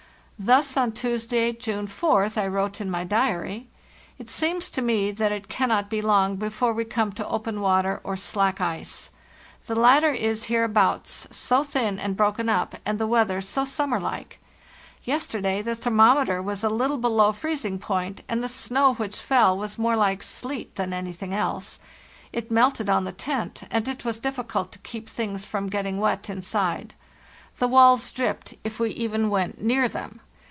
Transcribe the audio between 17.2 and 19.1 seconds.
freezing point, and the snow